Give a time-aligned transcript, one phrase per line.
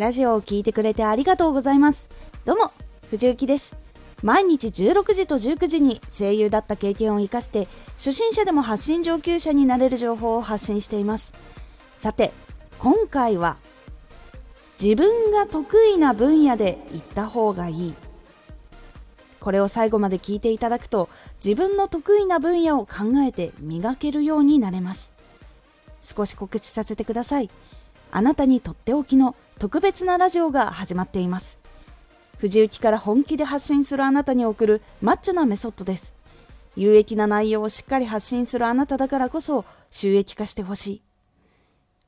[0.00, 2.08] ラジオを聴いてくれてありがとうございます。
[2.46, 2.72] どうも
[3.10, 3.76] 藤幸です。
[4.22, 11.34] 毎日16時と19時に声優だった経験を生かして初心者でも発信上級者になれる情報を発信しています。
[11.98, 12.32] さて
[12.78, 13.58] 今回は
[14.82, 17.94] 自分が得意な分野で行った方がいい。
[19.38, 21.10] これを最後まで聞いていただくと
[21.44, 25.12] 自分の得意な分野を考えて磨けるようになれます。
[26.00, 27.50] 少し告知させてください。
[28.10, 31.60] あなたにとっておきの特別なラジオが始まっています。
[32.38, 36.14] 藤雪から本気で発信するあなたに送るマッチョなメソッドです。
[36.76, 41.02] 有益な内容をしっかり発信するあなただからこそ収益化してほしい。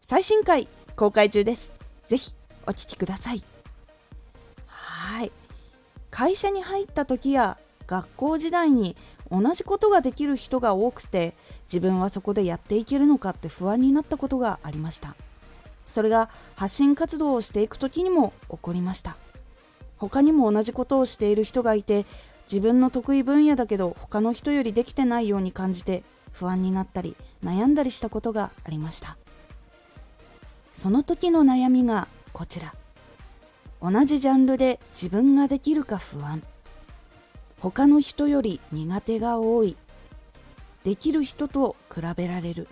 [0.00, 1.74] 最新回公開中です。
[2.06, 2.32] ぜひ
[2.66, 3.44] お聞きください。
[4.66, 5.30] はい。
[6.10, 8.96] 会社に入った時や学校時代に
[9.30, 11.34] 同じことができる人が多くて
[11.64, 15.14] 自分はそこでやっていけるのかって不安になったことがありました。
[15.86, 19.16] それが発信活動をしていく時にも起こりました。
[19.98, 22.06] 他にも同じことをしている人がいて
[22.50, 29.16] 自分の得意分野だけど他の人よりできてないように感じて不安になったり悩んだりしたことがありました。
[30.72, 32.74] その時の悩みがこちら。
[33.80, 36.42] 同じジャンルで自分ができるか不安。
[37.60, 39.76] 他の人より苦手が多い。
[40.84, 42.68] できる人と比べられる。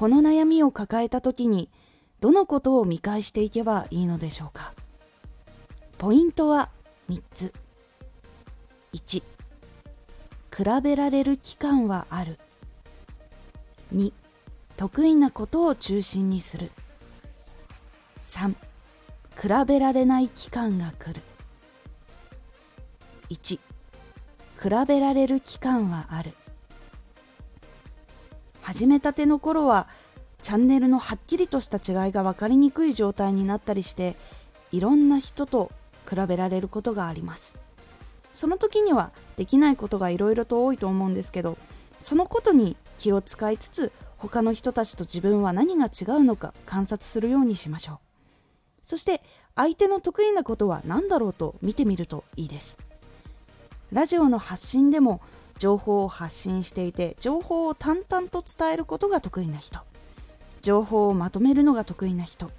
[0.00, 1.68] この悩みを抱えた時に
[2.20, 4.72] どのことを見返していけばいいのでしょうか？
[5.98, 6.70] ポイントは
[7.10, 7.52] 3つ。
[8.94, 9.22] 1
[10.56, 12.38] 比べられる期間はある。
[13.94, 14.14] 2
[14.78, 16.70] 得意なことを中心にする。
[18.22, 18.54] 3
[19.38, 21.20] 比べられない期間が来る。
[23.28, 26.32] 1比べられる期間はある。
[28.70, 29.88] 始めたての頃は
[30.42, 34.14] チャンネルのはっきりとした違いが分かりにくい状態になったりして
[34.70, 35.72] いろんな人と
[36.08, 37.56] 比べられることがあります。
[38.32, 41.58] その時にはできないことがいろいろと多いと思うんですけど
[41.98, 47.98] そのことに気を使いつつ他の人たちと自分は何が違うのか観察するようにしましょう。
[48.84, 49.20] そして
[49.56, 52.78] 相手の得意なことは何だろうと見てみるといいです。
[53.90, 55.20] ラジオの発信でも
[55.60, 59.80] 情報を発信していて情報を淡々と伝えることが得意な人。
[60.62, 62.50] 情報をまとめるのが得意な人。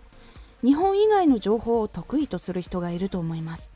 [0.64, 3.72] 日本以外の情報を得意とする人がいると思います。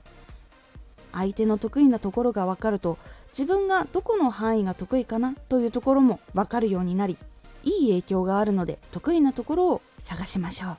[1.11, 2.99] 相手の得意なところが分かると
[3.29, 7.17] 自分がどこの範囲が得意かなというところも分かるようになり
[7.63, 10.77] いい影響があるので得意なところを探しましょ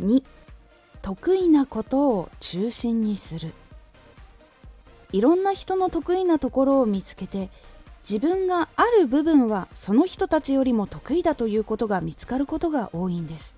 [0.00, 0.04] う。
[0.04, 0.22] 2
[1.00, 3.54] 得意なことを中心にする。
[5.12, 7.50] いろんな人の得意なところを見つけて
[8.08, 13.54] 自分がある部分はその人たちよりも得意だということが見つかることが多いんです。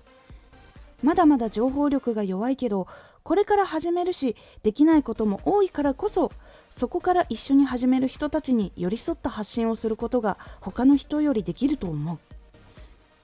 [1.03, 2.87] まだまだ情報力が弱いけど
[3.23, 6.31] これから始めるしできないことも多いからこそ
[6.69, 12.19] そこから一緒に始める人たちに寄り添った発信をすることが他の人よりできると思う。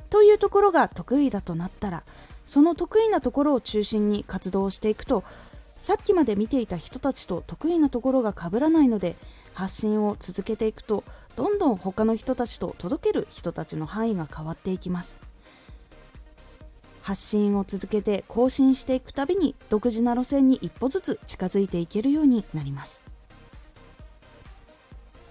[0.10, 2.04] というところが得意だとなったら
[2.46, 5.24] その得意なところを中心に活動していくと
[5.82, 9.16] さっきまで見ていた人たちと得意なところが被らないので
[9.56, 11.04] 発信を続けていくと
[11.36, 15.18] どんどん他の人たちと届ける人たちの範囲が変わっていきます。
[17.02, 23.02] 発信を続けて更新していくたびに独自な路線に一歩ずつ近づいていけるようになります。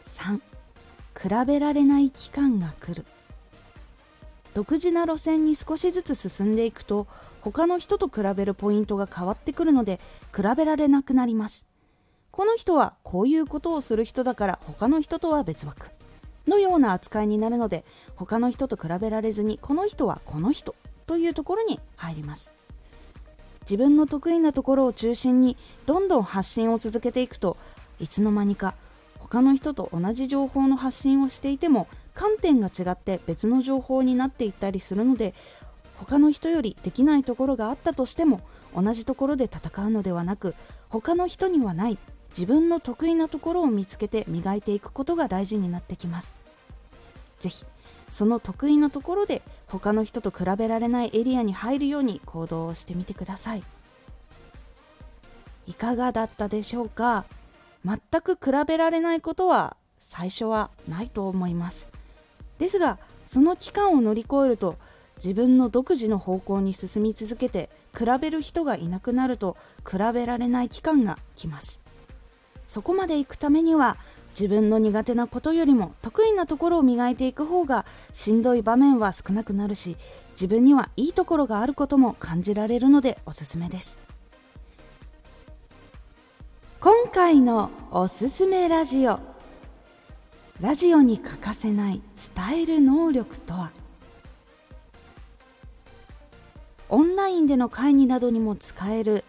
[0.05, 0.41] 3
[1.17, 3.07] 比べられない期間が来る。
[4.53, 7.07] 独自な路線に少しずつ進んでいくと
[7.41, 10.01] 他の人と比べるポイントが変わってくるので
[10.35, 11.69] 比べられなくなります。
[12.31, 15.91] この人はこういうことをする人だから他の人とは別枠
[16.47, 17.85] のような扱いになるので
[18.15, 20.75] 他の人と比べられずにこの人はこの人
[21.07, 22.53] というところに入ります。
[23.63, 27.57] 自分の得意なところを中心にどんどん発信を続けていくと
[27.99, 28.75] いつの間にか
[29.19, 35.35] 他の人と同じ情報の発信をしていても観点が違って別の情報になっていったりするので
[36.01, 38.41] 他の人よりできないところがあったとしても
[38.75, 40.55] 同じところで戦うのではなく
[40.89, 41.99] 他の人にはない
[42.31, 46.35] 自分の得意なところを見つけて磨いていくことが大事になってきます。
[47.39, 47.67] ぜひ
[48.09, 53.63] その得意なところで他の人と比べられないエリアに入るように行動をしてみてください。
[55.67, 57.25] いかがだったでしょうか？
[57.85, 61.89] 全く比べられないことは最初はないと思います。
[62.59, 64.77] ですがその期間を乗り越えると
[65.23, 69.57] 自分の独自の方向に進み続けて比べる人がいなくなると
[69.89, 71.83] 比べられない期間が来ます。
[72.65, 73.97] そこまで行くためには
[74.31, 79.97] 自分の苦手なことよりも得意なところを磨いていく方がしんどい場面は少なくなるし
[80.33, 83.99] 自分にはいいところがあることも感じられるのでおすすめです。
[86.81, 89.19] 今回のおすすめラジオ。
[90.61, 92.01] ラジオに欠かせない
[92.51, 93.80] 伝える能力とは？
[96.93, 99.25] オンラインでの会議などにも使える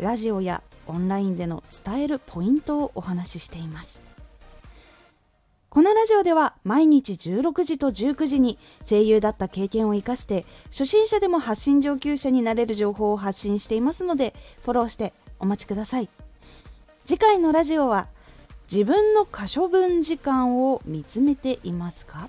[0.00, 4.02] ラジオやオンラインでの伝えるポイントをお話ししています。
[5.68, 8.58] このラジオでは毎日16時と19時に
[8.88, 16.08] 声優だった経験を生かして初心者でも発信上級者になれる情報を発信していますのでフォローしてお待ちください。
[17.04, 18.08] 次回のラジオは
[18.70, 22.28] 自分の可処分時間を見つめていますか？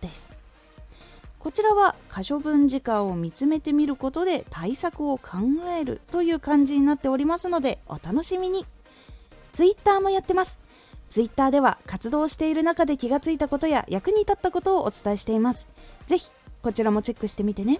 [0.00, 0.34] です。
[1.44, 5.38] こちらは可処分時間を見つめてみることで対策を考
[5.78, 8.66] えるという感じになっておりますのでお楽しみに
[9.52, 10.58] Twitter もやってます
[11.14, 15.68] ツイッターでは活動している中で気がついたことや役に立ったことをお伝えしています。
[16.08, 16.28] ぜひ
[16.60, 17.78] こちらもチェックしてみてね。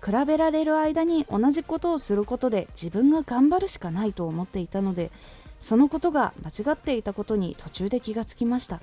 [0.00, 5.10] 比べられる間に同じことをすることで自分が頑張るしかないと思っていたので
[5.58, 8.80] そのことが間違っていたことに途中で気がつきました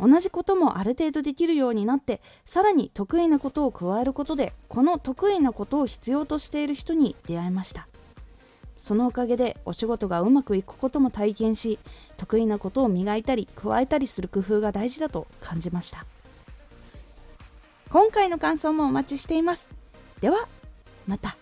[0.00, 7.88] 同じこともある程度できるようになってさらに得意なことを加えることでこの得意なことを必要としている人に出会いました。
[8.76, 11.78] そのおかげでお仕事がうまくいくことも体験し
[12.18, 16.04] 得意なことを磨いたり加えたりする工夫が大事だと感じました。
[17.88, 19.70] 今回の感想もお待ちしています。
[20.20, 20.48] では
[21.06, 21.36] また。